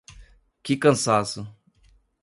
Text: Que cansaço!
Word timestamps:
Que 0.63 0.75
cansaço! 0.79 1.47